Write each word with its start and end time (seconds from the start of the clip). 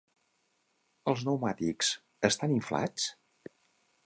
Els 1.13 1.21
pneumàtics 1.27 1.93
estan 2.31 2.57
inflats? 2.59 3.07